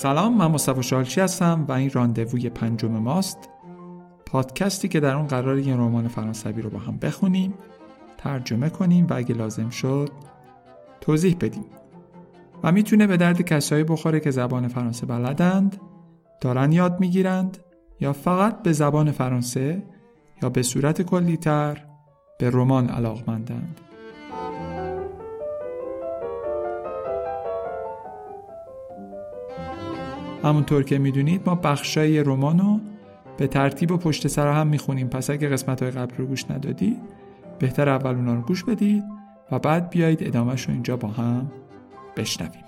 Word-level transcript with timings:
سلام 0.00 0.36
من 0.36 0.46
مصطفی 0.46 0.82
شالچی 0.82 1.20
هستم 1.20 1.64
و 1.68 1.72
این 1.72 1.90
راندووی 1.90 2.50
پنجم 2.50 2.88
ماست. 2.88 3.38
پادکستی 4.26 4.88
که 4.88 5.00
در 5.00 5.14
اون 5.14 5.26
قرار 5.26 5.58
یه 5.58 5.74
رمان 5.74 6.08
فرانسوی 6.08 6.62
رو 6.62 6.70
با 6.70 6.78
هم 6.78 6.96
بخونیم 6.96 7.54
ترجمه 8.18 8.70
کنیم 8.70 9.06
و 9.10 9.14
اگه 9.14 9.34
لازم 9.34 9.70
شد 9.70 10.10
توضیح 11.00 11.36
بدیم. 11.40 11.64
و 12.62 12.72
می‌تونه 12.72 13.06
به 13.06 13.16
درد 13.16 13.42
کسایی 13.42 13.84
بخوره 13.84 14.20
که 14.20 14.30
زبان 14.30 14.68
فرانسه 14.68 15.06
بلدند 15.06 15.76
دارن 16.40 16.72
یاد 16.72 17.00
می‌گیرند 17.00 17.58
یا 18.00 18.12
فقط 18.12 18.62
به 18.62 18.72
زبان 18.72 19.10
فرانسه 19.10 19.82
یا 20.42 20.48
به 20.48 20.62
صورت 20.62 21.02
کلیتر 21.02 21.84
به 22.38 22.50
رمان 22.50 22.88
علاقمندند. 22.88 23.80
همونطور 30.44 30.82
که 30.82 30.98
می‌دونید 30.98 31.42
ما 31.46 31.54
بخشای 31.54 32.20
رمانو 32.20 32.80
به 33.36 33.46
ترتیب 33.46 33.92
و 33.92 33.96
پشت 33.96 34.26
سر 34.26 34.52
هم 34.52 34.66
می‌خونیم. 34.66 35.08
پس 35.08 35.30
اگه 35.30 35.48
قسمت 35.48 35.82
های 35.82 35.90
قبل 35.90 36.16
رو 36.16 36.26
گوش 36.26 36.50
ندادید 36.50 36.98
بهتر 37.58 37.88
اول 37.88 38.14
اونا 38.14 38.34
رو 38.34 38.40
گوش 38.42 38.64
بدید 38.64 39.04
و 39.52 39.58
بعد 39.58 39.90
بیایید 39.90 40.22
ادامهش 40.22 40.62
رو 40.62 40.72
اینجا 40.72 40.96
با 40.96 41.08
هم 41.08 41.52
بشنویم. 42.16 42.64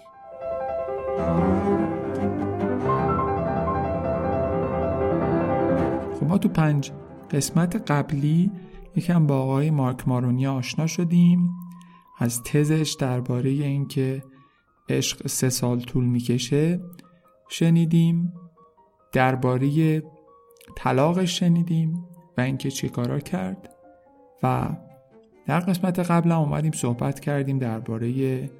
خب 6.20 6.26
ما 6.28 6.38
تو 6.38 6.48
پنج 6.48 6.90
قسمت 7.30 7.90
قبلی 7.90 8.50
یکم 8.96 9.26
با 9.26 9.38
آقای 9.38 9.70
مارک 9.70 10.08
مارونی 10.08 10.46
آشنا 10.46 10.86
شدیم. 10.86 11.50
از 12.18 12.42
تزش 12.42 12.96
درباره 12.98 13.50
اینکه 13.50 14.22
عشق 14.88 15.26
سه 15.26 15.48
سال 15.48 15.80
طول 15.80 16.04
می‌کشه. 16.04 16.80
شنیدیم. 17.52 18.32
درباره 19.12 20.02
طلاقش 20.76 21.38
شنیدیم 21.38 22.04
و 22.38 22.40
اینکه 22.40 22.70
چه 22.70 22.88
کارا 22.88 23.18
کرد. 23.18 23.74
و 24.42 24.68
در 25.46 25.60
قسمت 25.60 25.98
قبل 25.98 26.30
هم 26.30 26.38
اومدیم 26.38 26.72
صحبت 26.72 27.20
کردیم 27.20 27.58
درباره 27.58 28.50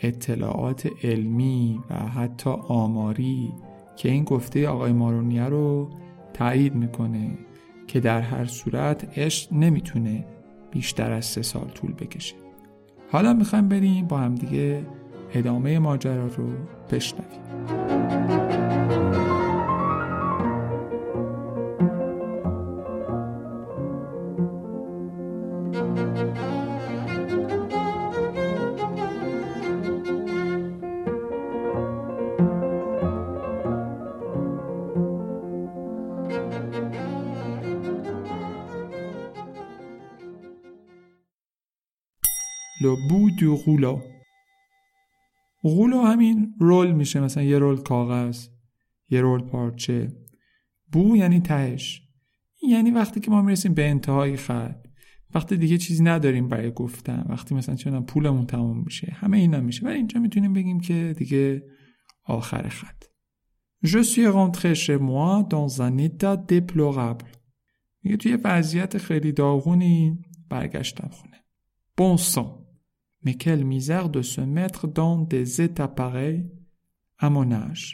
اطلاعات 0.00 0.88
علمی 1.04 1.80
و 1.90 1.94
حتی 1.94 2.50
آماری 2.50 3.52
که 3.96 4.10
این 4.10 4.24
گفته 4.24 4.68
آقای 4.68 4.92
مارونیه 4.92 5.44
رو 5.44 5.90
تایید 6.32 6.74
می‌کنه 6.74 7.38
که 7.86 8.00
در 8.00 8.20
هر 8.20 8.44
صورت 8.44 9.18
عشق 9.18 9.52
نمی‌تونه 9.52 10.26
بیشتر 10.70 11.12
از 11.12 11.24
سه 11.24 11.42
سال 11.42 11.68
طول 11.68 11.92
بکشه. 11.92 12.34
حالا 13.10 13.32
می‌خوایم 13.32 13.68
بریم 13.68 14.06
با 14.06 14.18
همدیگه 14.18 14.86
ادامه 15.34 15.78
ماجرا 15.78 16.26
رو 16.26 16.46
بشنویم. 16.90 17.44
Le 42.84 42.92
bout 43.08 43.30
du 43.38 43.48
rouleau. 43.48 44.13
غولو 45.64 46.00
همین 46.00 46.54
رول 46.60 46.92
میشه. 46.92 47.20
مثلا 47.20 47.42
یه 47.42 47.58
رول 47.58 47.76
کاغذ 47.76 48.48
یه 49.08 49.20
رول 49.20 49.42
پارچه. 49.42 50.12
بو 50.92 51.16
یعنی 51.16 51.40
تهش. 51.40 52.02
یعنی 52.68 52.90
وقتی 52.90 53.20
که 53.20 53.30
ما 53.30 53.42
می‌رسیم 53.42 53.74
به 53.74 53.88
انتهای 53.88 54.36
خط. 54.36 54.86
وقتی 55.34 55.56
دیگه 55.56 55.78
چیزی 55.78 56.02
نداریم 56.02 56.48
برای 56.48 56.70
گفتن. 56.70 57.24
وقتی 57.28 57.54
مثلا 57.54 57.74
چه 57.74 58.00
پولمون 58.00 58.46
تموم 58.46 58.82
میشه. 58.84 59.12
همه 59.16 59.38
اینا 59.38 59.60
میشه. 59.60 59.86
ولی 59.86 59.96
اینجا 59.96 60.20
می‌تونیم 60.20 60.52
بگیم 60.52 60.80
که 60.80 61.14
دیگه 61.18 61.62
آخر 62.24 62.68
خط. 62.68 63.04
Je 63.84 64.02
suis 64.02 64.26
rentré 64.38 64.74
chez 64.74 64.98
moi 65.10 65.42
dans 65.54 65.82
un 65.86 65.98
état 65.98 66.36
déplorable. 66.52 67.28
میگه 68.02 68.16
توی 68.16 68.38
وضعیت 68.44 68.98
خیلی 68.98 69.32
داغونی 69.32 70.18
برگشتم 70.48 71.08
خونه. 71.12 71.36
Bon 72.00 72.20
sang. 72.20 72.63
Mais 73.24 73.34
quelle 73.34 73.64
misère 73.64 74.08
de 74.10 74.22
se 74.22 74.40
mettre 74.40 74.86
dans 74.86 75.18
des 75.18 75.62
états 75.62 75.88
pareils 75.88 76.44
à 77.18 77.30
mon 77.30 77.50
âge. 77.52 77.84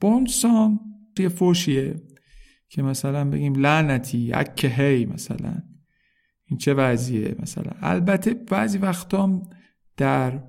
Bon 0.00 0.26
sang 0.26 0.78
یه 1.18 1.28
فوشیه 1.28 2.02
که 2.68 2.82
مثلا 2.82 3.30
بگیم 3.30 3.54
لعنتی 3.54 4.32
اکه 4.32 4.68
هی 4.68 5.06
مثلا 5.06 5.62
این 6.44 6.58
چه 6.58 6.74
وضعیه 6.74 7.36
مثلا 7.38 7.72
البته 7.80 8.34
بعضی 8.34 8.78
وقتا 8.78 9.42
در 9.96 10.42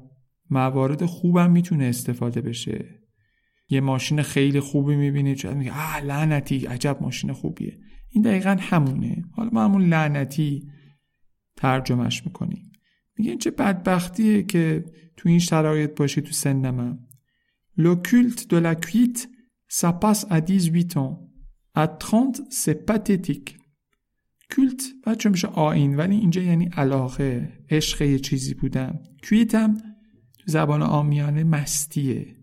موارد 0.50 1.06
خوبم 1.06 1.52
می‌تونه 1.52 1.86
استفاده 1.86 2.42
بشه 2.42 2.86
یه 3.70 3.82
ماشین 3.82 4.22
خیلی 4.22 4.60
خوبی 4.60 4.96
می‌بینید 4.96 5.38
شاید 5.38 5.58
میگه 5.58 5.72
آه 5.72 6.02
لعنتی 6.02 6.66
عجب 6.66 6.98
ماشین 7.02 7.34
خوبیه 7.34 7.80
این 8.10 8.24
دقیقا 8.24 8.58
همونه 8.60 9.24
حالا 9.32 9.50
ما 9.54 9.64
همون 9.64 9.86
لعنتی 9.86 10.68
ترجمهش 11.56 12.26
می‌کنیم 12.26 12.71
میگه 13.22 13.32
این 13.32 13.40
چه 13.40 13.52
بدبختیه 13.52 14.44
که 14.44 14.86
تو 15.18 15.30
این 15.30 15.40
شرایط 15.40 15.96
باشی 15.96 16.22
تو 16.22 16.32
سن 16.32 16.70
من 16.72 17.00
culte 18.10 18.42
de 18.50 18.58
la 18.58 18.76
cuite, 18.76 19.30
ça 19.68 19.94
passe 19.94 20.26
à 20.30 20.40
18 20.40 20.98
ans. 20.98 21.30
À 21.76 21.88
30, 21.88 22.42
c'est 22.50 22.86
pathétique. 22.86 23.58
کولت 24.56 24.84
بچه 25.06 25.30
میشه 25.30 25.48
آین 25.48 25.96
ولی 25.96 26.16
اینجا 26.16 26.42
یعنی 26.42 26.66
علاقه 26.66 27.54
عشق 27.70 28.02
یه 28.02 28.20
چیزی 28.20 28.54
بودن 28.54 29.00
کویت 29.24 29.56
هم 29.56 29.78
زبان 30.46 30.82
آمیانه 30.82 31.44
مستیه 31.44 32.36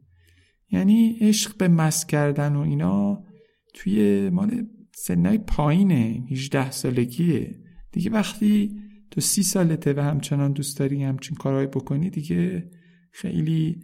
یعنی 0.70 1.18
عشق 1.20 1.56
به 1.56 1.68
مست 1.68 2.08
کردن 2.08 2.56
و 2.56 2.60
اینا 2.60 3.24
توی 3.74 4.30
مال 4.30 4.66
سنای 4.94 5.38
پایینه 5.38 6.26
18 6.30 6.70
سالگیه 6.70 7.60
دیگه 7.92 8.10
وقتی 8.10 8.80
تو 9.10 9.20
سی 9.20 9.42
سالته 9.42 9.92
و 9.92 10.00
همچنان 10.00 10.52
دوست 10.52 10.78
داری 10.78 11.04
همچین 11.04 11.36
کارهای 11.36 11.66
بکنی 11.66 12.10
دیگه 12.10 12.70
خیلی 13.12 13.80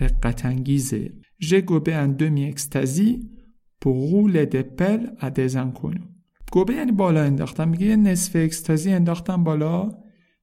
رقت 0.00 0.44
انگیزه 0.44 1.12
demi-extasie 2.22 3.14
pour 3.80 3.96
rouler 4.10 4.46
des 4.46 4.64
pelles 4.64 5.08
à 5.20 5.30
des 5.30 5.56
inconnus. 5.56 6.04
گوبه 6.52 6.74
یعنی 6.74 6.92
بالا 6.92 7.22
انداختم 7.22 7.68
میگه 7.68 7.86
یه 7.86 7.96
نصف 7.96 8.36
اکستازی 8.36 8.92
انداختم 8.92 9.44
بالا. 9.44 9.90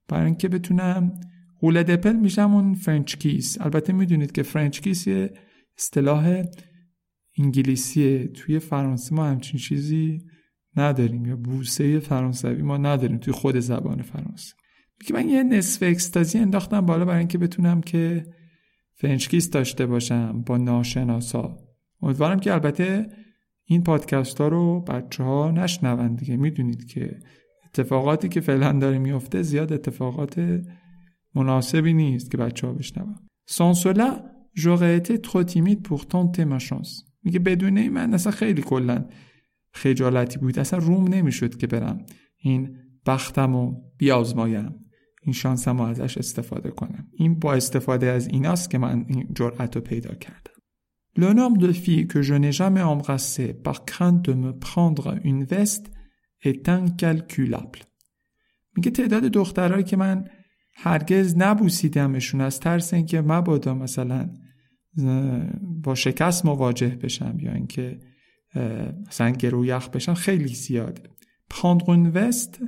برای 0.07 0.25
اینکه 0.25 0.47
بتونم 0.47 1.11
rouler 1.59 1.83
des 1.83 1.94
pelles 1.94 2.16
میشه 2.16 2.53
همون 2.53 2.73
french 2.73 3.16
kiss 3.16 3.61
البته 3.61 3.93
می‌دونید 3.93 4.31
که 4.31 4.43
french 4.44 4.81
kiss 4.81 5.07
یه 5.07 5.33
اصطلاح 5.77 6.43
انگلیسیه. 7.39 8.27
توی 8.27 8.59
فرانسه 8.59 9.15
ما 9.15 9.25
همچین 9.25 9.59
چیزی 9.59 10.21
نداریم 10.78 11.25
یا 11.25 11.35
بوسه 11.35 12.00
فرانسوی 12.00 12.61
ما 12.61 12.78
نداریم 12.78 13.17
توی 13.17 13.34
خود 13.34 13.59
زبان 13.59 14.01
فرانسه. 14.01 14.53
میگه 15.01 15.16
من 15.16 15.29
یه 15.29 15.44
نصف 15.44 15.84
اکستازی 15.84 16.38
انداختم 16.38 16.81
بالا 16.81 17.06
برای 17.06 17.19
اینکه 17.19 17.38
بتونم 17.38 17.81
که 17.81 18.25
french 18.95 19.27
kiss 19.27 19.49
داشته 19.50 19.85
باشم 19.85 20.44
با 20.45 20.57
ناشناسا. 20.57 21.57
امیدوارم 22.01 22.39
که 22.39 22.53
البته 22.53 23.07
این 23.65 23.83
پادکست 23.83 24.42
ها 24.42 24.47
رو 24.47 24.81
بچه 24.81 25.24
ها 25.24 25.51
نشنون 25.51 26.15
دیگه. 26.15 26.38
می‌دونید 26.38 26.86
که 26.88 27.19
اتفاقاتی 27.65 28.30
که 28.30 28.42
فعلا 28.42 28.71
داره 28.80 28.97
میفته 28.97 29.42
زیاد 29.42 29.74
اتفاقات 29.74 30.62
مناسبی 31.36 31.94
نیست 31.94 32.31
که 32.31 32.38
بچه 32.38 32.68
ها 32.68 32.74
بشنون 32.74 33.15
trop 35.25 35.44
timide 35.51 35.81
pour 35.88 36.01
tenter 36.12 36.45
ma 36.45 36.59
chance. 36.59 37.03
میگه 37.24 37.39
بدون 37.39 37.77
این 37.77 37.94
من 37.94 38.13
اصلا 38.13 38.31
خیلی 38.31 38.62
کلا 38.62 39.06
خجالتی 39.73 40.37
بود. 40.37 40.59
اصلا 40.59 40.79
روم 40.79 41.07
نمی‌شد 41.07 41.57
که 41.57 41.67
برم. 41.67 42.05
این 42.37 42.77
بختم 43.05 43.55
و 43.55 43.81
بیازمایم. 43.97 44.75
این 45.21 45.33
شانسم 45.33 45.77
رو 45.77 45.83
ازش 45.83 46.17
استفاده 46.17 46.71
کنم. 46.71 47.07
این 47.13 47.39
با 47.39 47.53
استفاده 47.53 48.07
از 48.07 48.27
ایناست 48.27 48.69
که 48.69 48.77
من 48.77 49.05
این 49.07 49.27
جرأت 49.35 49.75
رو 49.75 49.81
پیدا 49.81 50.15
کردم. 50.15 50.53
Le 51.15 51.31
nombre 51.33 51.59
de 51.67 51.73
filles 51.73 52.07
que 52.07 52.21
je 52.23 52.33
n'ai 52.33 52.51
jamais 52.51 52.85
embrassées 52.93 53.53
par 53.53 53.85
crainte 53.85 54.21
de 54.27 54.33
me 54.33 54.51
prendre 54.67 55.07
une 55.23 55.43
veste 55.45 55.85
est 56.41 56.67
incalculable. 56.67 57.83
میگه 58.75 58.91
تعداد 58.91 59.23
دخترهایی 59.23 59.83
که 59.83 59.97
من 59.97 60.25
هرگز 60.75 61.35
نبوسیدمشون 61.37 62.41
از 62.41 62.59
ترس 62.59 62.93
اینکه 62.93 63.21
مبادا 63.21 63.73
مثلا 63.73 64.29
با 65.83 65.95
شکست 65.95 66.45
مواجه 66.45 66.87
بشم 66.87 67.37
یا 67.39 67.53
اینکه 67.53 67.99
مثلا 69.07 69.29
گرو 69.29 69.65
یخ 69.65 69.89
بشم 69.89 70.13
خیلی 70.13 70.47
زیاده. 70.47 71.03
پراندرون 71.50 72.07
وست 72.07 72.59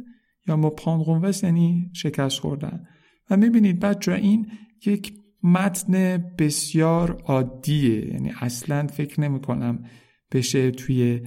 یا 0.48 0.56
ما 0.58 0.70
پراندرون 0.70 1.22
وست 1.22 1.44
یعنی 1.44 1.90
شکست 1.94 2.40
خوردن. 2.40 2.88
و 3.30 3.38
می‌بینید 3.38 3.80
بچه 3.80 4.12
این 4.14 4.52
یک 4.86 5.14
متن 5.44 6.18
بسیار 6.18 7.22
عادیه. 7.26 8.14
یعنی 8.14 8.32
اصلا 8.42 8.88
فکر 8.88 9.22
نمی 9.22 9.40
کنم 9.40 9.86
بشه 10.32 10.72
توی 10.72 11.22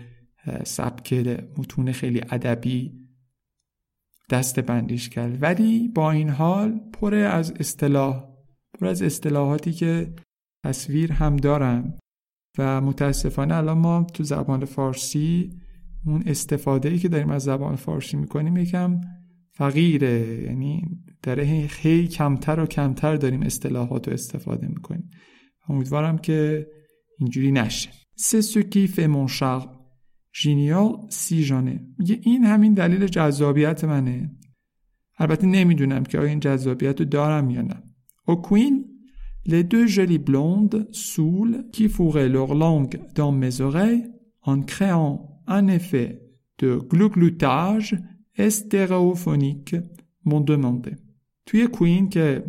سبک 0.64 1.12
متون 1.58 1.93
خیلی 1.93 2.20
ادبی 2.31 2.93
دست 4.31 4.61
بندیش 4.61 5.08
کرد. 5.08 5.43
ولی 5.43 5.88
با 5.88 6.11
این 6.11 6.28
حال 6.28 6.81
پر 6.93 7.14
از 7.14 7.52
اصطلاح 7.52 8.25
پر 8.78 8.87
از 8.87 9.02
اصطلاحاتی 9.02 9.72
که 9.72 10.14
تصویر 10.64 11.12
هم 11.12 11.37
دارن. 11.37 11.99
و 12.58 12.81
متاسفانه 12.81 13.55
الان 13.55 13.78
ما 13.78 14.06
تو 14.14 14.25
زبان 14.25 14.64
فارسی 14.64 15.50
اون 16.06 16.22
استفاده 16.26 16.88
ای 16.88 16.99
که 16.99 17.08
داریم 17.08 17.31
از 17.31 17.43
زبان 17.43 17.76
فارسی 17.76 18.16
می‌کنیم 18.16 18.56
یکم 18.56 19.00
فقیره. 19.52 20.43
یعنی 20.44 20.82
داره 21.22 21.66
خیلی 21.66 22.08
کمتر 22.08 22.60
و 22.60 22.66
کمتر 22.66 23.16
داریم 23.16 23.43
اصطلاحات 23.43 24.08
رو 24.08 24.14
استفاده 24.14 24.69
می‌کنیم. 24.69 25.10
امیدوارم 25.69 26.19
که 26.19 26.66
اینجوری 27.19 27.52
نشه. 27.52 27.90
سه 28.16 28.40
سکی 28.40 28.87
فمون 28.87 29.26
شغل 29.26 29.66
جینیال 30.32 30.93
سی 31.11 31.44
جانه 31.44 31.81
میگه 31.99 32.20
این 32.22 32.44
همین 32.44 32.75
دلیل 32.75 33.06
جذابیت 33.06 33.84
منه. 33.84 34.31
البته 35.19 35.46
نمی‌دونم 35.46 36.02
که 36.02 36.19
آیا 36.19 36.28
این 36.28 36.40
جذابیت 36.40 37.00
رو 37.00 37.06
دارم 37.06 37.50
یا 37.50 37.62
نه. 37.62 37.82
او 38.26 38.43
کوین 38.43 38.77
Les 39.53 39.65
deux 39.65 39.87
jolies 39.87 40.25
blondes 40.31 40.87
saoules 40.93 41.59
qui 41.73 41.89
fourraient 41.89 42.29
leur 42.29 42.55
langue 42.55 43.00
dans 43.15 43.33
mes 43.33 43.62
oreilles 43.62 44.05
en 44.43 44.61
créant 44.61 45.43
un 45.47 45.67
effet 45.69 46.09
de 46.59 46.77
glougloutage 46.77 47.97
stéréophonique 48.39 49.77
m'ont 50.25 50.43
demandé. 50.43 50.97
توی 51.47 51.67
کوین 51.67 52.09
که 52.09 52.45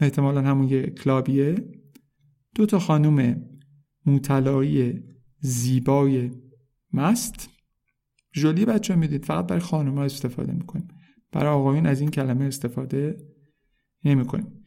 احتمالا 0.00 0.42
همون 0.42 0.68
یه 0.68 0.82
کلابیه 0.82 1.54
دو 2.54 2.66
تا 2.66 2.78
خانوم 2.78 3.36
موتلایی 4.06 5.02
زیبای 5.40 6.30
مست 6.92 7.50
جولی 8.32 8.64
بچه 8.64 8.94
می‌دید 8.94 9.24
فقط 9.24 9.46
برای 9.46 9.60
خانوم 9.60 9.94
ها 9.94 10.04
استفاده 10.04 10.52
می‌کنیم 10.52 10.88
برای 11.32 11.52
آقایون 11.52 11.86
از 11.86 12.00
این 12.00 12.10
کلمه 12.10 12.44
استفاده 12.44 13.16
نمی‌کنیم 14.04 14.59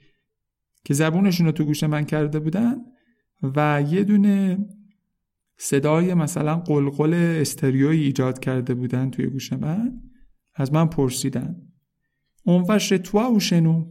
که 0.84 0.94
زبونشون 0.94 1.46
رو 1.46 1.52
تو 1.52 1.66
گوش 1.66 1.84
من 1.84 2.04
کرده 2.06 2.40
بودن 2.40 2.76
و 3.56 3.84
یه 3.90 4.04
دونه 4.04 4.58
صدای 5.58 6.14
مثلا 6.14 6.56
قلقل 6.56 7.14
استریوی 7.14 8.04
ایجاد 8.04 8.40
کرده 8.40 8.74
بودن 8.74 9.10
توی 9.10 9.28
گوش 9.28 9.54
من 9.54 10.02
از 10.56 10.74
من 10.74 10.86
پرسیدن. 10.86 11.56
On 12.46 12.66
va 12.70 12.76
chez 12.76 12.90
toi 12.90 13.36
ou 13.36 13.40
chez 13.40 13.60
nous. 13.60 13.86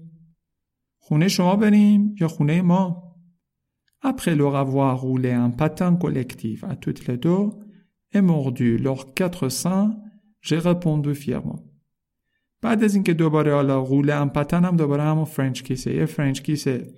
خونه 0.99 1.29
شما 1.29 1.57
بریم 1.57 2.15
یا 2.21 2.29
خونه 2.29 2.63
ما؟ 2.63 3.13
Après 4.05 4.35
leur 4.35 4.57
avoir 4.57 5.01
roulé 5.01 5.33
un 5.33 5.51
patin 5.51 5.95
collectif 5.95 6.65
à 6.65 6.75
toutes 6.75 7.07
les 7.07 7.17
deux 7.17 7.51
et 8.13 8.21
mordu. 8.21 8.77
Leurs 8.77 9.15
quatre 9.15 9.49
seins, 9.49 9.97
j'ai 10.41 10.59
répondu 10.59 11.15
fièrement. 11.15 11.72
بعد 12.63 12.85
از 12.85 12.95
اینکه 12.95 13.15
دوباره 13.15 13.55
حالا 13.55 13.85
rouler 13.85 13.99
un 13.99 14.03
patin 14.03 14.15
هم 14.15 14.77
دوباره 14.77 15.03
همون 15.03 15.25
french 15.25 15.63
kiss 15.63 15.84
ه. 15.84 15.95
یه 15.95 16.07
french 16.07 16.43
kiss 16.43 16.95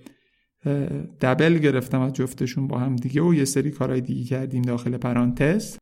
ه 1.21 1.26
double 1.26 1.59
گرفتم 1.59 2.01
از 2.01 2.13
جفتشون 2.13 2.69
با 2.69 2.79
هم 2.79 2.97
دیگه 2.97 3.23
و 3.23 3.35
یه 3.35 3.45
سری 3.45 3.71
کارهای 3.71 4.01
دیگه 4.01 4.25
کردیم 4.25 4.63
داخل 4.63 4.97
پرانتز. 4.97 5.79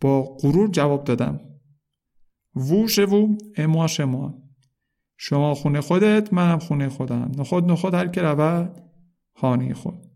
با 0.00 0.22
غرور 0.22 0.70
جواب 0.70 1.04
دادم. 1.04 1.40
وو 2.56 2.88
شوو 2.88 3.36
اما 3.56 3.86
شما 3.86 4.42
شما 5.16 5.54
خونه 5.54 5.80
خودت 5.80 6.32
منم 6.32 6.58
خونه 6.58 6.88
خودم. 6.88 7.32
نخود 7.38 7.70
نخود 7.70 7.94
هر 7.94 8.06
که 8.06 8.22
رود 8.22 8.82
خانه 9.34 9.74
خود. 9.74 10.08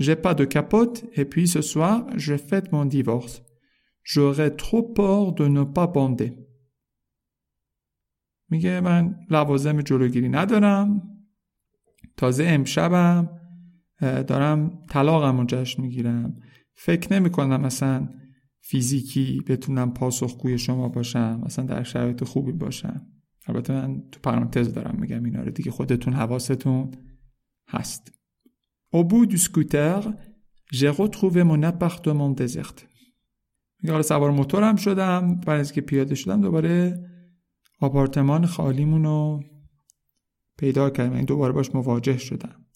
J'ai 0.00 0.16
pas 0.16 0.34
de 0.34 0.46
capote 0.46 1.04
et 1.14 1.26
puis 1.26 1.46
ce 1.46 1.60
soir, 1.60 2.06
je 2.16 2.34
fête 2.48 2.72
mon 2.72 2.86
divorce. 2.86 3.42
J'aurais 4.02 4.50
de 4.50 5.46
ne 5.46 5.62
pas 5.62 5.86
bander. 5.86 6.32
میگه 8.50 8.80
من 8.80 9.14
لوازم 9.30 9.82
جلوگیری 9.82 10.28
ندارم. 10.28 11.02
تازه 12.16 12.44
امشبم 12.44 13.28
دارم 14.00 14.82
طلاقم 14.88 15.38
رو 15.38 15.44
جشن 15.48 15.82
می‌گیرم. 15.82 16.36
فکر 16.74 17.12
نمی 17.12 17.30
کنم 17.30 17.60
مثلا 17.60 18.08
فیزیکی 18.60 19.40
بتونم 19.46 19.94
پاسخگوی 19.94 20.58
شما 20.58 20.88
باشم 20.88 21.42
مثلا 21.44 21.64
در 21.64 21.82
شرایط 21.82 22.24
خوبی 22.24 22.52
باشم. 22.52 23.06
البته 23.46 23.72
من 23.72 24.02
تو 24.12 24.20
پرانتز 24.22 24.72
دارم 24.74 24.96
میگم 25.00 25.24
اینا 25.24 25.42
رو 25.42 25.50
دیگه 25.50 25.70
خودتون 25.70 26.12
حواستون 26.12 26.90
هست. 27.68 28.12
Au 28.96 28.98
bout 28.98 29.26
du 29.30 29.38
scooter, 29.38 30.02
j'ai 30.72 30.90
retrouvé 30.90 31.42
mon 31.44 31.62
appartement 31.62 32.34
désert. 32.40 32.80
میگه 33.82 34.02
سوار 34.02 34.30
موتورم 34.30 34.76
شدم 34.76 35.40
بعد 35.46 35.60
از 35.60 35.72
که 35.72 35.80
پیاده 35.80 36.14
شدم 36.14 36.40
دوباره 36.40 37.04
آپارتمان 37.80 38.46
خالیمون 38.46 39.04
رو 39.04 39.44
پیدا 40.58 40.90
کردم 40.90 41.12
این 41.12 41.24
دوباره 41.24 41.52
باش 41.52 41.74
مواجه 41.74 42.18
شدم. 42.18 42.66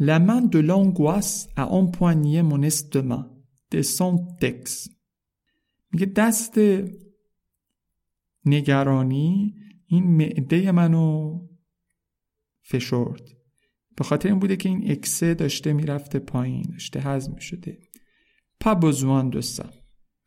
La 0.00 0.18
main 0.20 0.42
de 0.54 0.60
l'angoisse 0.60 1.48
a 1.56 1.64
empoigné 1.80 2.42
mon 2.42 2.62
estomac. 2.62 3.38
De. 3.70 3.82
میگه 5.92 6.06
دست 6.06 6.58
نگرانی 8.44 9.54
این 9.86 10.04
معده 10.04 10.72
منو 10.72 11.38
فشرد. 12.62 13.22
به 13.96 14.04
خاطر 14.04 14.28
این 14.28 14.38
بوده 14.38 14.56
که 14.56 14.68
این 14.68 14.90
اکسه 14.90 15.34
داشته 15.34 15.72
می‌رفته 15.72 16.18
پایین 16.18 16.62
داشته 16.62 17.00
هضم 17.00 17.36
pas 18.64 18.74
besoin 18.74 19.30
de 19.34 19.42
ça. 19.42 19.66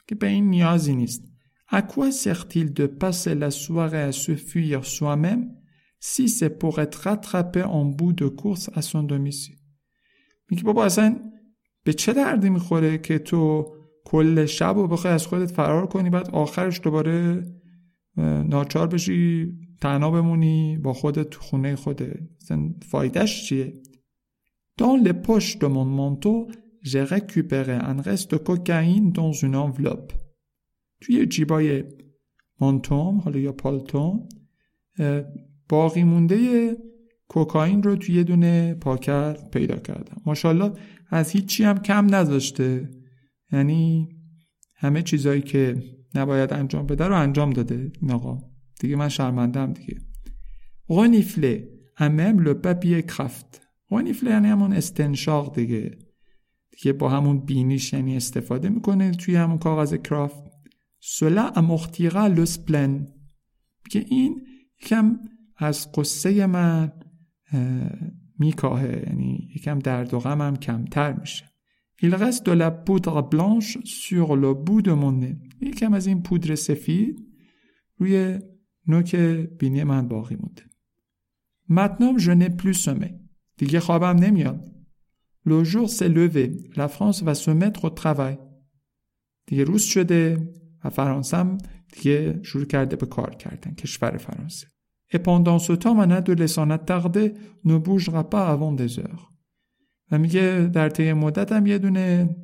که 0.08 0.16
به 0.16 0.28
این 0.28 0.50
نیازی 0.50 0.96
نیست. 0.96 1.31
À 1.74 1.82
quoi 1.82 2.12
sert-il 2.12 2.74
de 2.74 2.86
passer 2.86 3.34
la 3.34 3.50
soirée 3.50 4.02
à 4.02 4.12
se 4.12 4.36
fuir 4.36 4.86
soi-même 4.86 5.44
si 6.00 6.28
c'est 6.28 6.56
pour 6.62 6.80
être 6.80 6.96
rattrapé 7.08 7.64
en 7.64 7.86
bout 7.86 8.14
de 8.14 8.28
course 8.28 8.70
à 8.74 8.82
son 8.82 9.04
domicile 9.04 9.58
میگه 10.50 10.64
بابا 10.64 10.86
اصلا 10.86 11.20
به 11.84 11.94
چه 11.94 12.14
دردی 12.14 12.50
می‌خوره 12.50 12.98
که 12.98 13.20
تو 13.20 13.66
کل 14.06 14.46
شب 14.46 14.78
و 14.78 14.88
بخوای 14.88 15.14
از 15.14 15.28
خودت 15.28 15.52
فرار 15.52 15.88
کنی 15.88 16.10
بعد 16.10 16.30
آخرش 16.30 16.82
دوباره 16.84 17.44
ناچار 18.48 18.88
بشی 18.88 19.52
تنها 19.82 20.12
بمونی 20.12 20.78
با 20.78 20.94
خودت 20.94 21.30
تو 21.30 21.42
خونه 21.42 21.76
خودت 21.76 22.14
فایدهش 22.82 23.46
چیه 23.48 23.74
Dans 24.78 24.96
les 24.96 25.14
poches 25.14 25.60
de 25.60 25.68
mon 25.68 25.86
manteau, 25.86 26.48
j'ai 26.82 27.04
récupéré 27.04 27.74
un 27.74 28.02
reste 28.02 28.32
de 28.32 28.38
cocaïne 28.38 29.12
dans 29.12 29.32
une 29.32 29.56
enveloppe. 29.56 30.12
توی 31.02 31.26
جیبای 31.26 31.84
مانتوم 32.60 33.18
حالا 33.20 33.40
یا 33.40 33.52
پالتوم 33.52 34.30
باقی 35.70 36.04
مونده 36.04 36.72
کوکائین 37.28 37.84
رو 37.84 37.96
توی 37.96 38.16
یه 38.16 38.24
دونه 38.24 38.74
پاکت 38.74 39.50
پیدا 39.52 39.76
کردم. 39.76 40.22
ماشاءالله 40.26 40.72
از 41.10 41.32
هیچی 41.32 41.64
هم 41.64 41.78
کم 41.78 42.16
نذاشته. 42.16 42.90
یعنی 43.52 44.10
همه 44.76 45.02
چیزایی 45.02 45.42
که 45.42 45.84
نباید 46.16 46.54
انجام 46.54 46.86
بده 46.86 47.08
رو 47.08 47.16
انجام 47.16 47.50
داده 47.50 47.92
این 48.02 48.12
آقا. 48.12 48.38
دیگه 48.80 48.96
من 48.96 49.10
شرمندم 49.10 49.74
دیگه. 49.74 50.02
رونیفله 50.88 51.70
همم 51.96 52.40
لو 52.40 52.54
پاپیه 52.54 53.02
کرافت 53.02 53.62
رونیفله 53.90 54.32
یعنی 54.32 54.48
همون 54.48 54.74
استنشاق 54.74 55.56
دیگه. 55.56 55.98
دیگه 56.72 56.94
با 56.94 57.10
همون 57.10 57.40
بینیش 57.40 57.94
یعنی 57.94 58.18
استفاده 58.18 58.70
می‌کنه 58.70 59.12
توی 59.12 59.36
همون 59.36 59.58
کاغذ 59.58 59.96
کرافت. 59.96 60.51
سولا 61.04 61.52
امختیرا 61.56 62.28
لسپلن 62.28 63.08
که 63.90 64.06
این 64.10 64.42
یکم 64.82 65.20
از 65.58 65.92
قصه 65.92 66.46
من 66.46 66.92
میکاهه 68.40 69.04
یعنی 69.08 69.50
یکم 69.56 69.80
درد 69.80 70.14
و 70.14 70.20
غمم 70.20 70.56
کمتر 70.56 71.14
میشه 71.14 71.52
Il 72.04 72.16
reste 72.16 72.48
de 72.48 72.52
la 72.52 72.72
poudre 72.72 73.22
blanche 73.22 73.78
sur 73.84 74.36
le 74.36 74.56
bout 74.56 74.82
de 74.82 74.92
mon 74.92 75.12
nez. 75.12 75.38
یکم 75.62 75.94
از 75.94 76.08
این 76.08 76.22
پودر 76.22 76.56
سفید 76.56 77.28
روی 77.98 78.40
نوک 78.88 79.16
بینی 79.60 79.84
من 79.84 80.08
باقی 80.08 80.36
مونده. 80.36 80.64
Maintenant, 81.70 82.18
je 82.18 82.32
n'ai 82.32 82.50
plus 82.50 82.74
sommeil. 82.74 83.14
دیگه 83.58 83.80
خوابم 83.80 84.06
نمیاد. 84.06 84.72
Le 85.46 85.64
jour 85.64 85.90
s'est 85.90 86.10
levé. 86.10 86.70
La 86.76 86.88
France 86.88 87.24
va 87.24 87.36
se 87.36 87.52
mettre 87.52 87.86
au 87.86 87.90
travail. 87.90 88.38
دیگه 89.48 89.64
روز 89.64 89.82
شده 89.82 90.52
و 90.84 90.90
فرانسه 90.90 91.58
دیگه 91.94 92.40
شروع 92.44 92.66
کرده 92.66 92.96
به 92.96 93.06
کار 93.06 93.36
کردن 93.36 93.74
کشور 93.74 94.18
فرانسه. 94.18 94.68
Et 95.14 95.20
pendant 95.20 95.60
ce 95.60 95.74
temps, 95.74 95.96
mon 95.96 96.10
adolescent 96.10 96.70
attardé 96.70 97.34
ne 97.66 97.78
bougera 97.78 98.24
pas 98.30 98.48
avant 98.48 98.74
des 98.74 99.00
heures. 99.00 99.32
و 100.12 100.18
میگه 100.18 100.70
در 100.74 100.90
طی 100.90 101.14
مدت 101.14 101.68
یه 101.68 101.78
دونه 101.78 102.36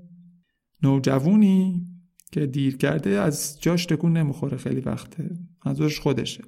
نوجوونی 0.84 1.88
که 2.32 2.46
دیر 2.46 2.78
کرده 2.78 3.10
از 3.10 3.58
جاش 3.62 3.86
تکون 3.86 4.18
نمی‌خوره 4.18 4.58
خیلی 4.58 4.82
وقته 4.82 5.30
منظورش 5.66 6.00
خودشه 6.00 6.44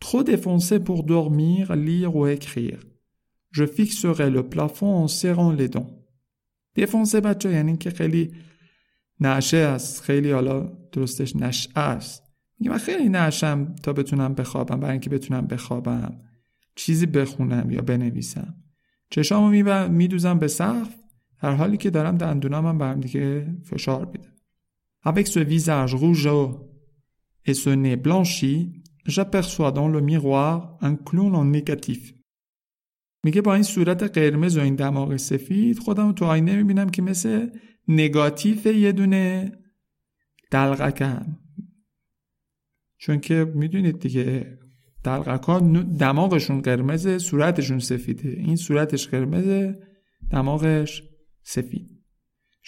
Trop 0.00 0.24
défoncé 0.24 0.80
pour 0.80 1.04
dormir, 1.04 1.76
lire 1.76 2.16
ou 2.16 2.26
écrire. 2.26 2.80
Je 3.52 3.66
fixerai 3.66 4.30
le 4.30 4.48
plafond 4.48 4.94
en 5.04 5.08
serrant 5.08 5.52
les 5.52 5.68
dents. 5.68 5.90
دفونسه 6.76 7.20
بچه 7.20 7.52
یعنی 7.52 7.76
که 7.76 7.90
خیلی 7.90 8.30
نشه 9.20 9.56
است. 9.56 10.02
خیلی 10.02 10.30
حالا 10.30 10.60
درستش 10.92 11.36
نشه 11.36 11.78
است. 11.78 12.22
میگه 12.58 12.70
من 12.70 12.78
خیلی 12.78 13.08
نشم 13.08 13.74
تا 13.82 13.92
بتونم 13.92 14.34
بخوابم 14.34 14.80
برای 14.80 14.92
اینکه 14.92 15.10
بتونم 15.10 15.46
بخوابم. 15.46 16.20
چیزی 16.74 17.06
بخونم 17.06 17.70
یا 17.70 17.80
بنویسم. 17.80 18.54
چشامو 19.10 19.88
میدوزم 19.88 20.38
به 20.38 20.48
سقف. 20.48 20.94
در 21.42 21.54
حالی 21.54 21.76
که 21.76 21.90
دارم 21.90 22.16
دندونامم 22.16 22.78
به 22.78 22.84
هم 22.84 23.00
دیگه 23.00 23.56
فشار 23.64 24.06
میدم 24.06 24.30
Avec 25.02 25.26
ce 25.28 25.40
visage 25.40 25.94
rougeau 25.94 26.70
et 27.46 27.54
ce 27.54 27.70
nez 27.70 27.96
blanchi, 27.96 28.82
j'aperçois 29.06 29.72
dans 29.72 29.88
le 29.88 30.00
miroir 30.02 30.76
un 30.82 30.94
clown 30.94 31.34
en 31.34 31.44
négatif. 31.44 32.14
میگه 33.24 33.40
با 33.40 33.54
این 33.54 33.62
صورت 33.62 34.02
قرمز 34.02 34.56
و 34.56 34.60
این 34.60 34.74
دماغ 34.74 35.16
سفید 35.16 35.78
خودم 35.78 36.12
تو 36.12 36.24
آینه 36.24 36.56
می‌بینم 36.56 36.88
که 36.88 37.02
مثل 37.02 37.48
نگاتیف 37.90 38.66
یه 38.66 38.92
دونه 38.92 39.52
دلغکم 40.50 41.38
چون 42.98 43.20
که 43.20 43.44
می‌دونید 43.54 43.98
دیگه 43.98 44.58
دلغک 45.04 45.42
ها 45.42 45.58
دماغشون 45.98 46.60
قرمزه 46.60 47.18
صورتشون 47.18 47.78
سفیده 47.78 48.28
این 48.28 48.56
صورتش 48.56 49.08
قرمزه 49.08 49.78
دماغش 50.30 51.02
سفید 51.42 52.00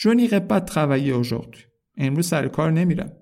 n'irai 0.05 0.41
pas 0.41 0.61
travailler 0.61 1.13
aujourd'hui. 1.13 1.65
امروز 1.97 2.27
سر 2.27 2.49
کار 2.49 2.71
نمیرم. 2.71 3.13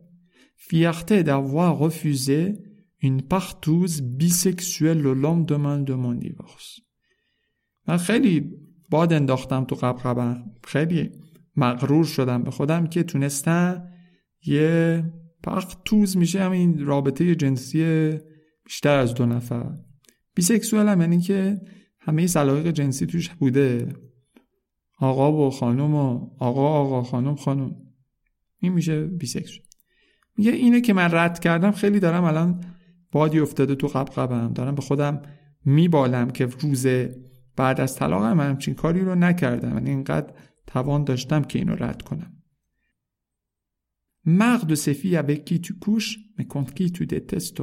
Fierté 0.57 1.25
d'avoir 1.25 1.79
refusé 1.79 2.41
une 3.03 3.23
partouze 3.23 4.03
bisexuelle 4.03 5.03
le 5.03 5.15
lendemain 5.15 5.79
de 5.79 5.95
mon 5.95 6.15
divorce. 6.15 6.81
من 7.89 7.97
خیلی 7.97 8.53
باد 8.91 9.13
انداختم 9.13 9.65
تو 9.65 9.75
قبقبم 9.75 10.45
خیلی 10.65 11.11
مغرور 11.61 12.05
شدم 12.05 12.43
به 12.43 12.51
خودم 12.51 12.87
که 12.87 13.03
تونستم 13.03 13.89
یه 14.47 15.05
پختوز 15.43 16.17
میشه 16.17 16.45
همین 16.45 16.87
رابطه 16.87 17.35
جنسی 17.35 18.11
بیشتر 18.65 18.99
از 18.99 19.15
دو 19.15 19.27
نفر. 19.27 19.75
بیسکسوال 20.35 20.89
هم 20.89 21.01
یعنی 21.01 21.21
که 21.21 21.61
همه 22.01 22.27
سلایق 22.27 22.71
جنسی 22.71 23.07
توش 23.07 23.29
بوده. 23.29 23.89
آقا 24.99 25.33
و 25.33 25.51
خانم 25.51 25.95
و 25.95 26.31
آقا 26.39 26.69
آقا 26.69 27.03
خانم 27.03 27.35
خانم. 27.35 27.77
این 28.61 28.73
میشه 28.73 29.07
بیسکسوال. 29.07 29.67
میگه 30.37 30.53
اینه 30.53 30.81
که 30.81 30.93
من 30.93 31.09
رد 31.13 31.39
کردم 31.39 31.71
خیلی 31.71 32.01
دارم 32.01 32.25
الان 32.25 32.65
بادی 33.13 33.41
افتاده 33.41 33.75
تو 33.75 33.87
قبقبم. 33.87 34.53
دارم 34.53 34.75
به 34.75 34.83
خودم 34.83 35.23
میبالم 35.65 36.31
که 36.31 36.47
روز 36.47 36.87
بعد 37.57 37.81
از 37.81 37.97
طلاق 37.97 38.23
هم 38.23 38.41
همچین 38.41 38.75
کاری 38.75 39.01
رو 39.01 39.15
نکردم. 39.15 39.75
یعنی 39.75 39.91
اینقدر 39.91 40.35
توان 40.71 41.05
داشتم 41.05 41.43
که 41.43 41.59
اینو 41.59 41.75
رد 41.75 42.03
کنم 42.03 42.37
marre 44.27 44.67
de 44.67 44.75
ces 44.75 44.95
filles 44.95 45.17
avec 45.17 45.45
qui 45.45 45.61
tu 45.61 45.75
couches 45.79 46.19
mais 46.37 46.47
contre 46.47 46.75
qui 46.75 46.93
tu 46.93 47.07
détestes 47.07 47.61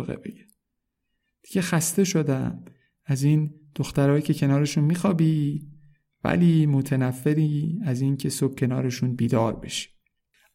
دیگه 1.44 1.62
خسته 1.62 2.04
شدم 2.04 2.66
از 3.06 3.24
این 3.24 3.54
دخترهایی 3.76 4.22
که 4.22 4.34
کنارشون 4.34 4.84
میخوابی 4.84 5.68
ولی 6.24 6.66
متنفری 6.66 7.80
از 7.84 8.02
این 8.02 8.18
که 8.18 8.30
صبح 8.30 8.56
کنارشون 8.56 9.16
بیدار 9.16 9.56
بشی 9.56 9.90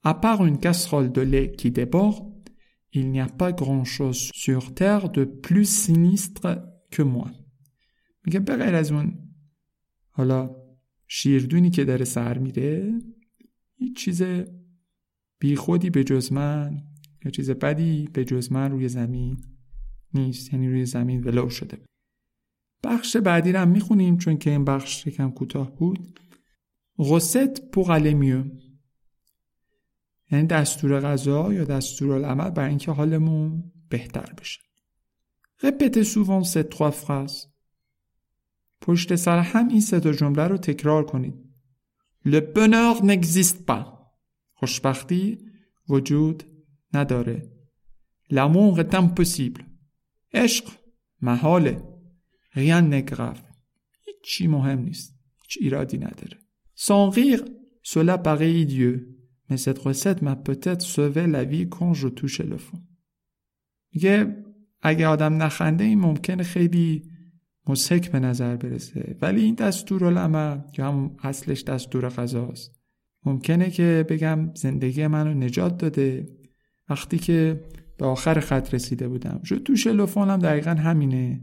À 0.04 0.14
part 0.14 0.42
une 0.44 0.58
casserole 0.58 1.12
de 1.12 1.20
lait 1.20 1.52
qui 1.52 1.70
déborde, 1.70 2.48
il 2.92 3.10
n'y 3.12 3.20
a 3.20 3.28
pas 3.28 3.52
grand-chose 3.52 4.30
sur 4.34 4.74
terre 4.74 5.10
de 5.10 5.24
plus 5.24 5.64
sinistre 5.64 6.48
que 6.90 7.02
moi. 7.02 7.30
میگه 8.24 8.40
به 8.40 8.56
غیر 8.56 8.74
از 8.74 8.92
اون 8.92 9.18
حالا 10.10 10.61
شیردونی 11.14 11.70
که 11.70 11.84
داره 11.84 12.04
سر 12.04 12.38
میره 12.38 13.00
هیچ 13.76 13.96
چیز 13.96 14.22
بیخودی 15.38 15.90
به 15.90 16.04
جز 16.04 16.32
من 16.32 16.82
یا 17.24 17.30
چیز 17.30 17.50
بدی 17.50 18.08
به 18.12 18.24
جز 18.24 18.52
من 18.52 18.70
روی 18.70 18.88
زمین 18.88 19.36
نیست 20.14 20.52
یعنی 20.52 20.68
روی 20.68 20.84
زمین 20.84 21.24
ولو 21.24 21.48
شده. 21.50 21.78
بخش 22.84 23.16
بعدی 23.16 23.52
رو 23.52 23.58
هم 23.58 23.68
می‌خونیم 23.68 24.16
چون 24.16 24.38
که 24.38 24.50
این 24.50 24.64
بخش 24.64 25.06
یکم 25.06 25.30
کوتاه 25.30 25.76
بود. 25.76 26.20
غست 26.98 27.56
pour 27.56 27.90
میو 28.00 28.44
یعنی 30.30 30.46
دستور 30.46 31.00
غذا 31.00 31.52
یا 31.52 31.64
دستور 31.64 32.12
العمل 32.12 32.50
برای 32.50 32.68
اینکه 32.68 32.92
حالمون 32.92 33.72
بهتر 33.88 34.32
بشه. 34.40 34.60
Répétez 35.62 36.04
souvent 36.04 36.42
ces 36.44 36.64
trois 36.68 36.92
phrases. 37.02 37.51
پشت 38.82 39.14
سر 39.14 39.38
هم 39.38 39.68
این 39.68 39.80
سه 39.80 40.00
تا 40.00 40.12
جمله 40.12 40.42
رو 40.42 40.56
تکرار 40.56 41.06
کنید 41.06 41.34
Le 42.26 42.40
bonheur 42.54 43.02
n'existe 43.02 43.66
pas 43.68 43.84
خوشبختی 44.52 45.38
وجود 45.88 46.42
نداره 46.94 47.52
L'amour 48.32 48.80
est 48.80 48.94
impossible 48.94 49.62
عشق 50.34 50.64
محاله 51.20 51.82
rien 52.54 52.82
n'est 52.82 53.14
grave 53.14 53.42
هیچی 54.06 54.46
مهم 54.46 54.78
نیست 54.78 55.14
هیچ 55.42 55.58
ایرادی 55.60 55.98
نداره 55.98 56.38
Sans 56.76 57.10
rire 57.14 57.44
cela 57.82 58.18
paraît 58.18 58.54
idiot 58.64 59.00
mais 59.48 59.56
cette 59.56 59.78
recette 59.78 60.22
m'a 60.22 60.36
peut-être 60.36 60.82
sauvé 60.82 61.26
la 61.26 61.44
vie 61.44 61.68
quand 61.68 61.94
je 61.94 62.08
touchais 62.08 62.46
le 62.46 62.58
fond 62.58 62.80
میگه 63.94 64.44
اگه 64.82 65.06
آدم 65.06 65.42
نخنده 65.42 65.84
این 65.84 66.00
ممکنه 66.00 66.42
خیلی 66.42 67.11
مسک 67.68 68.10
به 68.10 68.20
نظر 68.20 68.56
برسه. 68.56 69.16
ولی 69.22 69.40
این 69.40 69.54
دستور 69.54 70.04
العمل 70.04 70.58
که 70.72 70.84
هم 70.84 71.16
اصلش 71.22 71.62
دستور 71.62 72.08
غذاست. 72.08 72.72
ممکنه 73.24 73.70
که 73.70 74.06
بگم 74.08 74.50
زندگی 74.54 75.06
منو 75.06 75.34
نجات 75.34 75.78
داده. 75.78 76.28
وقتی 76.90 77.18
که 77.18 77.64
به 77.98 78.06
آخر 78.06 78.40
خط 78.40 78.74
رسیده 78.74 79.08
بودم. 79.08 79.40
جو 79.42 79.58
تو 79.58 79.76
شلوفون 79.76 80.30
هم 80.30 80.38
دقیقا 80.38 80.70
همینه. 80.70 81.40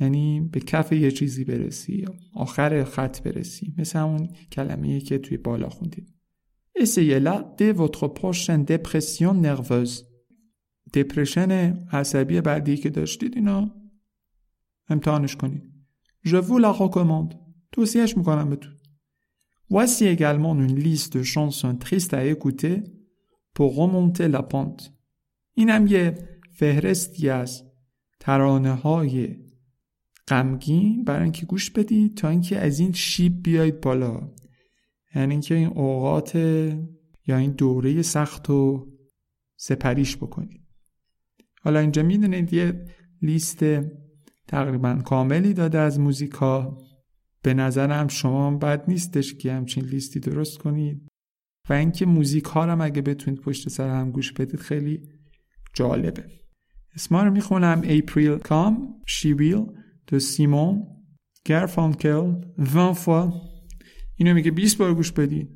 یعنی 0.00 0.48
به 0.52 0.60
کف 0.60 0.92
یه 0.92 1.10
چیزی 1.10 1.44
برسی 1.44 2.04
آخر 2.34 2.84
خط 2.84 3.22
برسی. 3.22 3.74
مثل 3.78 3.98
همون 3.98 4.28
کلمه 4.52 5.00
که 5.00 5.18
توی 5.18 5.36
بالا 5.36 5.68
خوندید 5.68 6.14
Essayez 6.78 7.20
là 7.20 7.54
dès 7.58 7.72
votre 7.72 8.08
prochaine 8.08 8.64
dépression 8.64 9.34
nerveuse. 9.34 10.06
دپرشن 10.94 11.50
عصبی 11.92 12.40
بعدی 12.40 12.76
که 12.76 12.90
داشتید 12.90 13.34
اینا 13.34 13.74
امتحانش 14.90 15.36
کنید. 15.36 15.62
Je 16.26 16.36
vous 16.36 16.58
la 16.58 16.72
recommande. 16.72 17.34
توصیهش 17.72 18.16
می‌کنم 18.16 18.50
بهتون. 18.50 18.72
Voici 19.70 20.04
également 20.04 20.54
une 20.54 20.78
liste 20.88 21.16
de 21.18 21.22
chansons 21.22 21.76
tristes 21.76 22.14
à 22.14 22.24
écouter 22.24 22.82
pour 23.54 23.76
remonter 23.76 24.28
la 24.28 24.42
pente. 24.42 24.90
اینم 25.54 25.86
یه 25.86 26.14
فهرستی 26.52 27.28
از 27.28 27.62
ترانه 28.20 28.74
های 28.74 29.36
غمگین 30.28 31.04
برای 31.04 31.22
اینکه 31.22 31.46
گوش 31.46 31.70
بدید 31.70 32.16
تا 32.16 32.28
اینکه 32.28 32.58
از 32.58 32.78
این 32.78 32.92
شیب 32.92 33.42
بیاید 33.42 33.80
بالا 33.80 34.32
یعنی 35.14 35.32
اینکه 35.32 35.54
این 35.54 35.66
اوقات 35.66 36.34
یا 37.26 37.36
این 37.36 37.50
دوره 37.50 38.02
سخت 38.02 38.46
رو 38.46 38.92
سپریش 39.56 40.16
بکنید 40.16 40.60
حالا 41.62 41.78
اینجا 41.78 42.02
می‌دونید 42.02 42.52
یه 42.52 42.84
لیست 43.22 43.62
تقریبا 44.50 44.94
کاملی 44.94 45.54
داده 45.54 45.78
از 45.78 46.00
موزیکا. 46.00 46.78
به 47.42 47.54
نظرم 47.54 48.08
شما 48.08 48.50
بد 48.50 48.84
نیستش 48.88 49.34
که 49.34 49.52
همچین 49.52 49.84
لیستی 49.84 50.20
درست 50.20 50.58
کنید. 50.58 51.08
و 51.68 51.72
اینکه 51.72 52.06
موزیک 52.06 52.44
ها 52.44 52.62
هم 52.62 52.80
اگه 52.80 53.02
بتونید 53.02 53.40
پشت 53.40 53.68
سر 53.68 53.88
هم 53.88 54.10
گوش 54.10 54.32
بدید 54.32 54.60
خیلی 54.60 55.02
جالبه. 55.74 56.24
اسما 56.94 57.22
رو 57.22 57.30
می‌خونم. 57.30 57.82
Come 58.38 58.76
She 59.06 59.36
Will 59.38 59.66
de 60.10 60.20
Simon 60.20 60.74
Garfunkel 61.48 62.24
20 62.58 62.94
fois. 62.94 63.32
اینو 64.16 64.34
میگه 64.34 64.50
20 64.50 64.78
بار 64.78 64.94
گوش 64.94 65.12
بدید. 65.12 65.48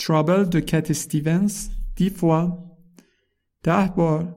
Trouble 0.00 0.50
de 0.50 0.60
Cat 0.70 0.92
Stevens 0.92 1.54
10 1.96 2.08
fois. 2.08 2.52
10 3.62 3.92
بار. 3.96 4.36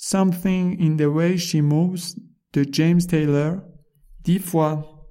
Something 0.00 0.78
in 0.78 0.98
the 0.98 1.08
way 1.16 1.38
she 1.38 1.60
moves. 1.60 2.33
de 2.53 2.65
James 2.71 3.01
Taylor 3.07 3.61
10 4.23 4.39
fois 4.39 5.07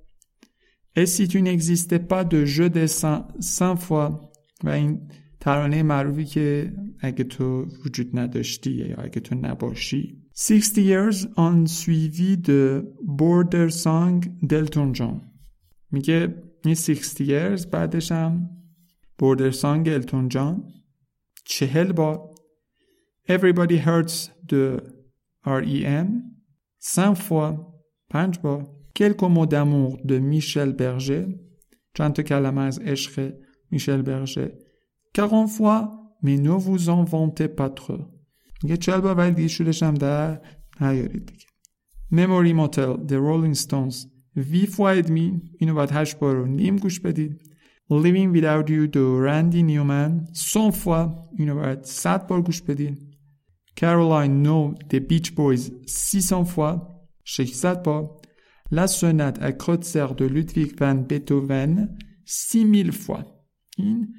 Et 0.97 1.07
si 1.07 1.29
tu 1.29 1.41
n'existais 1.43 2.01
pas 2.01 2.25
de 2.25 2.45
jeu 2.45 2.69
de 2.71 2.87
5 2.87 3.77
fois 3.79 4.21
و 4.65 4.69
این 4.69 5.11
ترانه 5.41 5.83
معروفی 5.83 6.25
که 6.25 6.73
اگه 7.01 7.25
تو 7.25 7.67
وجود 7.85 8.19
نداشتی 8.19 8.71
یا 8.71 8.97
اگه 8.97 9.21
تو 9.21 9.35
نباشی 9.35 10.23
60 10.35 10.79
years 10.79 11.27
on 11.37 11.67
suivi 11.67 12.37
de 12.37 12.83
border 13.19 13.71
song 13.71 14.47
دلتون 14.49 14.93
جان 14.93 15.21
میگه 15.91 16.43
این 16.65 16.75
60 16.75 17.19
years 17.19 17.67
بعدش 17.67 18.13
هم 18.13 18.51
border 19.23 19.53
song 19.55 19.89
التون 19.89 20.29
جان 20.29 20.65
چهل 21.45 21.93
بار 21.93 22.35
everybody 23.29 23.79
hurts 23.79 24.31
the 24.49 24.81
R.E.M. 25.45 26.32
5 26.84 27.18
fois. 27.18 27.74
پنج 28.10 28.40
بار 28.40 28.66
mots 29.36 29.48
d'amour 29.48 29.98
de 30.04 30.20
Michel 30.20 30.72
Berger. 30.80 31.26
چند 31.94 32.14
تا 32.14 32.24
کلمه 32.24 32.62
از 32.62 32.80
عشق 32.80 33.34
میشل 33.72 34.02
برژه 34.02 34.58
40 35.14 35.48
fois. 35.48 36.04
Mais 36.26 36.38
ne 36.38 36.56
vous 36.66 36.90
en 36.90 37.04
vantez 37.04 37.50
pas 37.50 37.70
trop. 37.70 38.02
میگه 38.64 38.78
چل 38.78 39.00
بار 39.00 39.16
ولی 39.16 39.32
دیگه 39.32 39.48
شورش 39.48 39.84
هم 39.84 39.94
در 39.94 40.42
نیارید 40.82 41.26
دیگه 41.26 41.48
Motel 42.54 43.08
The 43.08 43.16
Rolling 43.16 43.60
Stones. 43.60 44.08
وی 44.36 44.66
فوا 44.66 44.90
ادمی 44.90 45.42
اینو 45.60 45.74
باید 45.74 45.92
هشت 45.92 46.20
بار 46.20 46.36
رو 46.36 46.46
نیم 46.46 46.76
گوش 46.76 47.00
بدید 47.00 47.42
Living 47.92 48.36
Without 48.36 48.70
You 48.70 48.88
دو 48.92 49.22
رندی 49.22 49.64
نیومن 49.64 50.28
سون 50.34 50.72
فوا 50.72 51.30
اینو 51.38 51.56
باید 51.56 51.84
صد 51.84 52.28
بار 52.28 52.42
گوش 52.42 52.62
بدید 52.62 53.13
Caroline 53.76 54.42
No 54.42 54.74
The 54.90 55.00
Beach 55.00 55.36
Boys 55.36 55.72
600 55.88 56.44
fois 56.46 57.06
600 57.24 57.84
بار 57.84 58.22
La 58.72 58.88
sonate 58.88 59.40
à 59.40 59.52
Kreutzer 59.52 60.16
de 60.16 60.26
Ludwig 60.26 60.80
van 60.80 60.96
Beethoven 60.96 61.96
6000 62.26 62.92
fois. 62.92 63.24
این 63.78 64.14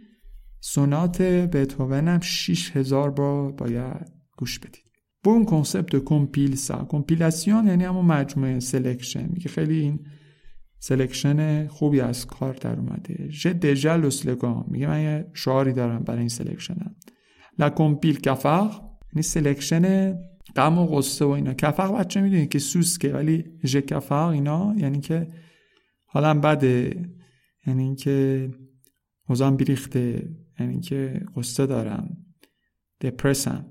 سونات 0.61 1.23
بتوون 1.23 2.08
هم 2.08 2.20
6000 2.20 3.11
بار 3.11 3.52
باید 3.52 4.12
گوش 4.38 4.58
بدید. 4.58 4.84
با 5.23 5.32
اون 5.32 5.44
concept 5.44 5.97
compile 5.97 6.54
ça 6.54 6.87
compilation 6.88 7.66
یعنی 7.66 7.84
همون 7.84 8.04
مجموعه 8.04 8.61
selection 8.61 9.28
میگه 9.28 9.49
خیلی 9.49 9.80
این 9.80 10.06
selection 10.78 11.66
خوبی 11.68 12.00
از 12.00 12.26
کار 12.26 12.54
در 12.54 12.78
اومده. 12.78 13.28
J'ai 13.30 13.87
le 13.87 14.06
slogan 14.06 14.64
میگه 14.68 14.87
من 14.87 15.02
یه 15.02 15.30
شعاری 15.32 15.73
دارم 15.73 16.02
برای 16.02 16.18
این 16.20 16.28
selection 16.28 16.90
م 16.90 16.97
la 17.59 17.71
compile 17.71 18.21
cafard 18.21 18.71
یعنی 19.14 19.23
selection 19.23 20.14
غم 20.56 20.78
و 20.78 20.87
غصه 20.87 21.25
و 21.25 21.28
اینا. 21.28 21.54
cafard 21.54 21.92
بچه 21.92 22.21
می‌دونید 22.21 22.49
که 22.49 22.59
سوسکه 22.59 23.12
ولی 23.12 23.44
j'ai 23.64 23.76
cafard 23.76 24.26
اینا 24.26 24.75
یعنی 24.78 25.00
که 25.00 25.28
حالا 26.04 26.35
بده 26.35 27.02
یعنی 27.66 27.83
اینکه 27.83 28.50
حوزم 29.25 29.56
بریخته 29.56 30.30
یعنی 30.61 30.80
که 30.80 31.21
قصه 31.37 31.66
دارم 31.66 32.16
دپرسم 33.00 33.66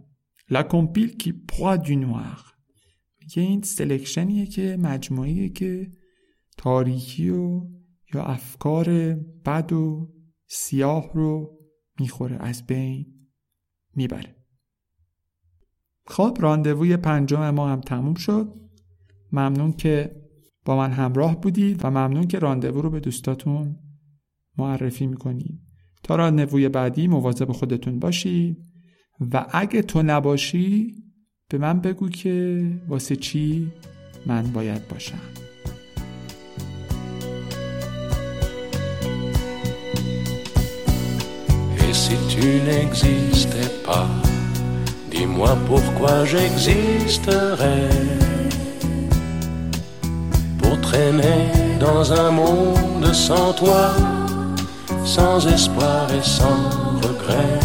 لا 0.49 0.63
کمپیل 0.63 1.09
کی 1.17 1.31
پوا 1.31 1.75
دو 1.77 1.95
نوار 1.95 2.37
میگه 3.21 3.41
این 3.43 3.61
سلکشنیه 3.61 4.45
که 4.45 4.77
مجموعیه 4.79 5.49
که 5.49 5.91
تاریکی 6.57 7.29
و 7.29 7.61
یا 8.13 8.23
افکار 8.23 9.13
بد 9.45 9.73
و 9.73 10.13
سیاه 10.47 11.11
رو 11.13 11.59
می‌خوره 11.99 12.37
از 12.39 12.65
بین 12.65 13.05
می‌بره. 13.95 14.42
خب 16.05 16.37
راندووی 16.39 16.97
پنجم 16.97 17.49
ما 17.49 17.69
هم 17.69 17.81
تموم 17.81 18.13
شد. 18.13 18.53
ممنون 19.31 19.73
که 19.73 20.23
با 20.65 20.77
من 20.77 20.91
همراه 20.91 21.41
بودید 21.41 21.85
و 21.85 21.89
ممنون 21.89 22.27
که 22.27 22.39
راندوو 22.39 22.81
رو 22.81 22.89
به 22.89 22.99
دوستاتون 22.99 23.75
معرفی 24.57 25.07
می‌کنید 25.07 25.59
تا 26.03 26.15
راندووی 26.15 26.69
بعدی 26.69 27.07
مواظب 27.07 27.51
خودتون 27.51 27.99
باشید 27.99 28.57
و 29.33 29.45
اگه 29.51 29.81
تو 29.81 30.01
نباشی 30.01 30.95
به 31.49 31.57
من 31.57 31.79
بگو 31.79 32.09
که 32.09 32.65
واسه 32.87 33.15
چی 33.15 33.71
من 34.25 34.43
باید 34.43 34.87
باشم. 34.87 35.19
Si 42.03 42.17
tu 42.31 42.47
n'existais 42.67 43.71
pas, 43.85 44.32
dis-moi 45.13 45.55
pourquoi 45.67 46.25
j'existerais. 46.25 47.89
Pour 50.59 50.79
traîner 50.81 51.51
dans 51.79 52.11
un 52.11 52.31
monde 52.31 53.13
sans 53.13 53.53
toi, 53.53 53.91
sans 55.05 55.45
espoir 55.47 56.07
et 56.17 56.25
sans 56.37 56.61
regret? 57.05 57.59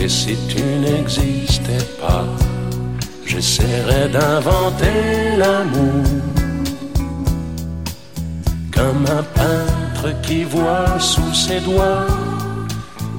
Et 0.00 0.08
si 0.08 0.36
tu 0.48 0.62
n'existais 0.84 1.86
pas, 2.00 2.26
j'essaierais 3.26 4.08
d'inventer 4.08 5.36
l'amour. 5.38 6.04
Comme 8.76 9.04
un 9.18 9.24
peintre 9.38 10.20
qui 10.22 10.44
voit 10.44 10.98
sous 10.98 11.32
ses 11.32 11.60
doigts 11.60 12.06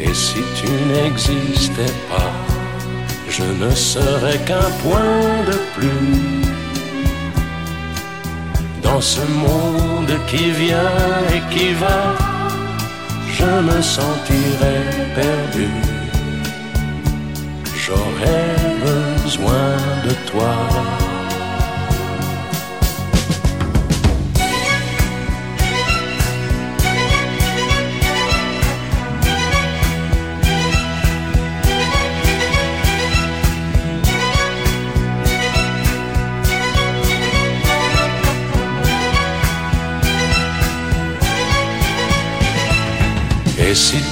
Et 0.00 0.14
si 0.14 0.42
tu 0.58 0.70
n'existais 0.92 1.94
pas, 2.08 2.32
je 3.28 3.42
ne 3.42 3.70
serais 3.70 4.38
qu'un 4.46 4.70
point 4.82 5.44
de 5.50 5.56
plus 5.74 6.38
dans 8.82 9.00
ce 9.00 9.20
monde 9.20 10.14
qui 10.28 10.50
vient 10.50 11.00
et 11.34 11.42
qui 11.54 11.72
va, 11.74 12.00
je 13.38 13.50
me 13.68 13.82
sentirais 13.82 14.84
perdu. 15.14 15.68
J'aurais 17.76 18.54
besoin 18.84 19.76
de 20.06 20.12
toi. 20.30 21.07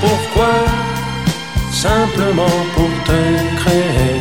pourquoi, 0.00 0.54
simplement 1.72 2.58
pour 2.74 2.90
te 3.04 3.20
créer 3.60 4.20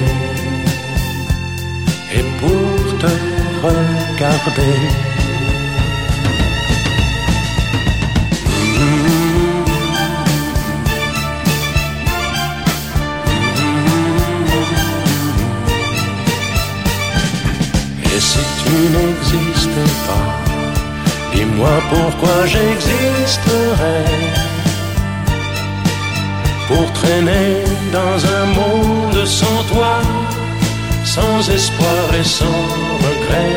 et 2.16 2.24
pour 2.40 2.98
te 3.02 3.13
regarder? 3.63 4.78
Et 18.04 18.20
si 18.20 18.40
tu 18.63 18.72
n'existais 18.94 19.92
pas, 20.08 20.48
Dis-moi 21.38 21.70
pourquoi 21.90 22.46
j'existerais 22.48 24.06
Pour 26.67 26.91
traîner 26.93 27.63
dans 27.91 28.17
un 28.38 28.45
monde 28.60 29.25
sans 29.25 29.63
toi 29.73 30.01
Sans 31.03 31.49
espoir 31.49 32.03
et 32.19 32.23
sans 32.23 32.62
regret. 33.06 33.56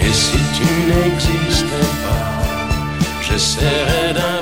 Et 0.00 0.12
si 0.12 0.38
tu 0.56 0.68
n'existais 0.90 1.90
pas 2.04 2.28
J'essaierais 3.20 4.14
d'inventer 4.14 4.37